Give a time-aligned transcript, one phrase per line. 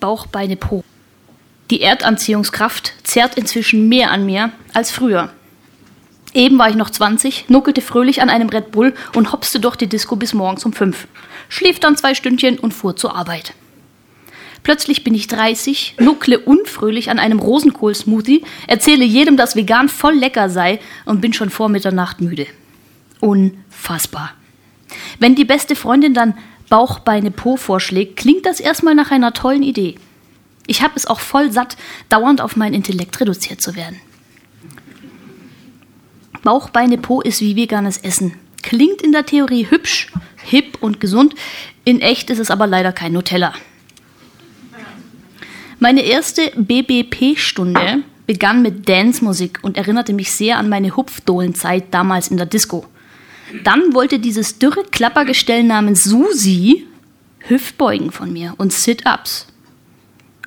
[0.00, 0.82] Bauch, Beine, Po.
[1.70, 5.30] Die Erdanziehungskraft zerrt inzwischen mehr an mir als früher.
[6.32, 9.86] Eben war ich noch 20, nuckelte fröhlich an einem Red Bull und hopste durch die
[9.86, 11.06] Disco bis morgens um 5.
[11.50, 13.52] Schlief dann zwei Stündchen und fuhr zur Arbeit.
[14.62, 20.48] Plötzlich bin ich 30, nuckle unfröhlich an einem Rosenkohl-Smoothie, erzähle jedem, dass vegan voll lecker
[20.48, 22.46] sei und bin schon vor Mitternacht müde.
[23.20, 24.32] Unfassbar.
[25.18, 26.34] Wenn die beste Freundin dann
[26.74, 29.94] Bauch, Beine, Po vorschlägt, klingt das erstmal nach einer tollen Idee.
[30.66, 31.76] Ich habe es auch voll satt,
[32.08, 34.00] dauernd auf mein Intellekt reduziert zu werden.
[36.42, 38.34] Bauch, Beine, Po ist wie veganes Essen.
[38.64, 40.10] Klingt in der Theorie hübsch,
[40.42, 41.36] hip und gesund,
[41.84, 43.54] in echt ist es aber leider kein Nutella.
[45.78, 52.36] Meine erste BBP-Stunde begann mit Dance-Musik und erinnerte mich sehr an meine Hupfdohlenzeit damals in
[52.36, 52.84] der Disco.
[53.62, 56.86] Dann wollte dieses dürre Klappergestell namens Susi
[57.46, 59.46] Hüftbeugen von mir und Sit-Ups.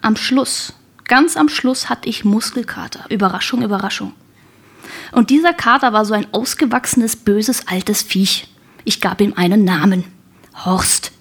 [0.00, 0.72] Am Schluss,
[1.04, 3.04] ganz am Schluss hatte ich Muskelkater.
[3.10, 4.12] Überraschung, Überraschung.
[5.12, 8.48] Und dieser Kater war so ein ausgewachsenes, böses, altes Viech.
[8.84, 10.04] Ich gab ihm einen Namen.
[10.64, 11.12] Horst.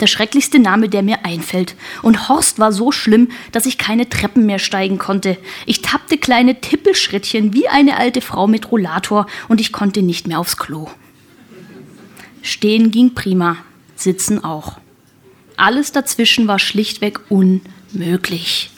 [0.00, 1.76] Der schrecklichste Name, der mir einfällt.
[2.02, 5.38] Und Horst war so schlimm, dass ich keine Treppen mehr steigen konnte.
[5.66, 10.40] Ich tappte kleine Tippelschrittchen wie eine alte Frau mit Rollator und ich konnte nicht mehr
[10.40, 10.88] aufs Klo.
[12.46, 13.56] Stehen ging prima,
[13.96, 14.78] sitzen auch.
[15.56, 18.70] Alles dazwischen war schlichtweg unmöglich.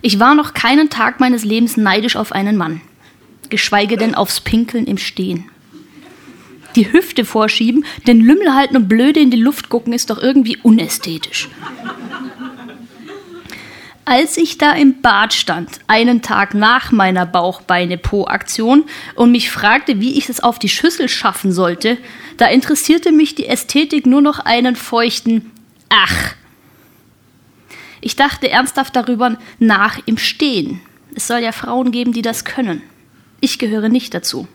[0.00, 2.80] Ich war noch keinen Tag meines Lebens neidisch auf einen Mann,
[3.48, 5.44] geschweige denn aufs Pinkeln im Stehen.
[6.74, 10.56] Die Hüfte vorschieben, den Lümmel halten und blöde in die Luft gucken, ist doch irgendwie
[10.64, 11.48] unästhetisch.
[14.12, 20.18] Als ich da im Bad stand, einen Tag nach meiner Bauchbeine-Po-Aktion und mich fragte, wie
[20.18, 21.96] ich es auf die Schüssel schaffen sollte,
[22.36, 25.50] da interessierte mich die Ästhetik nur noch einen feuchten
[25.88, 26.34] Ach.
[28.02, 30.82] Ich dachte ernsthaft darüber nach im Stehen.
[31.14, 32.82] Es soll ja Frauen geben, die das können.
[33.40, 34.46] Ich gehöre nicht dazu.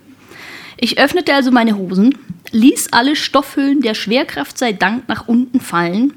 [0.77, 2.15] Ich öffnete also meine Hosen,
[2.51, 6.13] ließ alle Stoffhüllen der Schwerkraft sei Dank nach unten fallen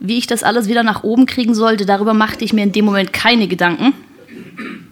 [0.00, 2.84] wie ich das alles wieder nach oben kriegen sollte, darüber machte ich mir in dem
[2.84, 3.92] Moment keine Gedanken.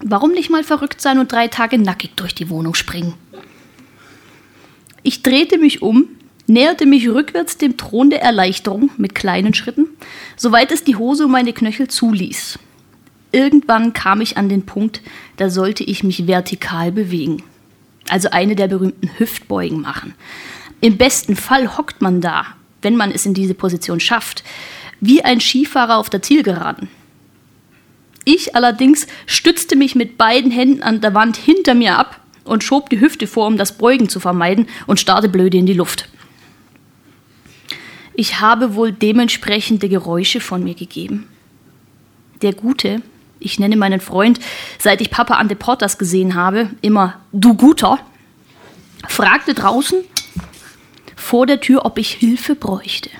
[0.03, 3.15] Warum nicht mal verrückt sein und drei Tage nackig durch die Wohnung springen?
[5.03, 6.09] Ich drehte mich um,
[6.47, 9.89] näherte mich rückwärts dem Thron der Erleichterung mit kleinen Schritten,
[10.37, 12.59] soweit es die Hose um meine Knöchel zuließ.
[13.33, 15.01] Irgendwann kam ich an den Punkt,
[15.37, 17.43] da sollte ich mich vertikal bewegen.
[18.09, 20.15] Also eine der berühmten Hüftbeugen machen.
[20.81, 22.47] Im besten Fall hockt man da,
[22.83, 24.45] wenn man es in diese Position schafft
[25.03, 26.89] wie ein Skifahrer auf der Zielgeraden.
[28.25, 32.89] Ich allerdings stützte mich mit beiden Händen an der Wand hinter mir ab und schob
[32.89, 36.09] die Hüfte vor, um das Beugen zu vermeiden und starrte blöde in die Luft.
[38.15, 41.27] Ich habe wohl dementsprechende Geräusche von mir gegeben.
[42.41, 43.03] Der Gute,
[43.41, 44.39] ich nenne meinen Freund,
[44.79, 47.99] seit ich Papa an Deportas gesehen habe, immer du Guter,
[49.09, 49.99] fragte draußen
[51.17, 53.11] vor der Tür, ob ich Hilfe bräuchte.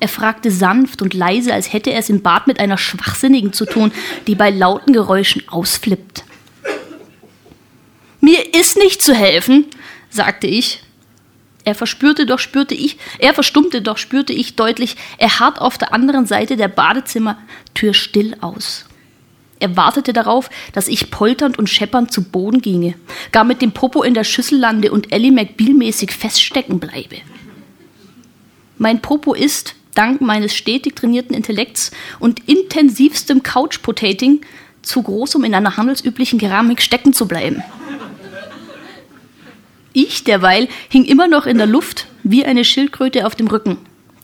[0.00, 3.64] Er fragte sanft und leise, als hätte er es im Bad mit einer Schwachsinnigen zu
[3.64, 3.92] tun,
[4.26, 6.24] die bei lauten Geräuschen ausflippt.
[8.20, 9.66] Mir ist nicht zu helfen,
[10.10, 10.82] sagte ich.
[11.64, 15.94] Er verspürte doch, spürte ich, er verstummte doch, spürte ich deutlich, er harrt auf der
[15.94, 18.84] anderen Seite der Badezimmertür still aus.
[19.60, 22.94] Er wartete darauf, dass ich polternd und scheppernd zu Boden ginge,
[23.32, 27.16] gar mit dem Popo in der Schüssel lande und Ellie McBeal-mäßig feststecken bleibe.
[28.76, 34.40] Mein Popo ist, dank meines stetig trainierten Intellekts und intensivstem Couch-Potating
[34.82, 37.62] zu groß, um in einer handelsüblichen Keramik stecken zu bleiben.
[39.92, 43.78] Ich derweil hing immer noch in der Luft wie eine Schildkröte auf dem Rücken.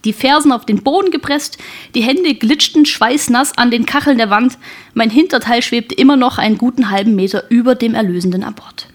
[0.04, 1.58] Die Fersen auf den Boden gepresst,
[1.94, 4.58] die Hände glitschten schweißnass an den Kacheln der Wand,
[4.94, 8.88] mein Hinterteil schwebte immer noch einen guten halben Meter über dem erlösenden Abort.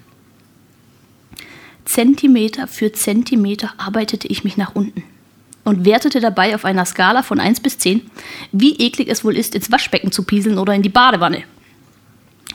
[1.85, 5.03] Zentimeter für Zentimeter arbeitete ich mich nach unten
[5.65, 8.09] und wertete dabei auf einer Skala von 1 bis 10,
[8.53, 11.43] wie eklig es wohl ist, ins Waschbecken zu pieseln oder in die Badewanne.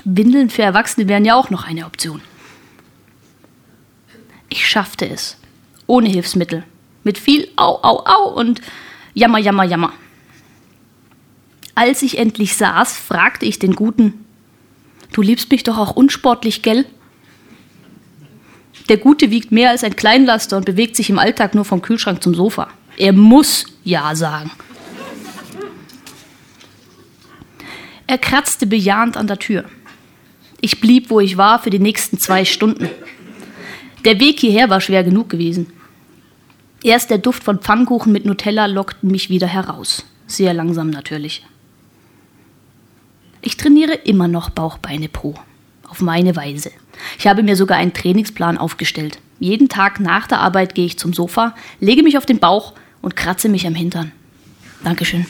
[0.05, 2.23] Windeln für Erwachsene wären ja auch noch eine Option.
[4.49, 5.37] Ich schaffte es.
[5.87, 6.65] Ohne Hilfsmittel.
[7.05, 8.63] Mit viel Au, Au, Au und
[9.13, 9.93] Jammer, Jammer, Jammer.
[11.75, 14.25] Als ich endlich saß, fragte ich den Guten,
[15.13, 16.87] Du liebst mich doch auch unsportlich, gell?
[18.89, 22.23] Der Gute wiegt mehr als ein Kleinlaster und bewegt sich im Alltag nur vom Kühlschrank
[22.23, 22.69] zum Sofa.
[23.01, 24.51] Er muss Ja sagen.
[28.07, 29.65] Er kratzte bejahend an der Tür.
[30.61, 32.91] Ich blieb, wo ich war, für die nächsten zwei Stunden.
[34.05, 35.73] Der Weg hierher war schwer genug gewesen.
[36.83, 40.05] Erst der Duft von Pfannkuchen mit Nutella lockt mich wieder heraus.
[40.27, 41.47] Sehr langsam natürlich.
[43.41, 45.37] Ich trainiere immer noch Bauch, Beine, Po.
[45.89, 46.71] Auf meine Weise.
[47.19, 49.21] Ich habe mir sogar einen Trainingsplan aufgestellt.
[49.39, 53.17] Jeden Tag nach der Arbeit gehe ich zum Sofa, lege mich auf den Bauch und
[53.17, 54.13] kratze mich am Hintern.
[54.85, 55.27] Dankeschön.